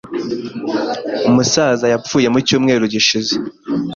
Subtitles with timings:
[1.29, 3.33] Umusaza yapfuye mu cyumweru gishize.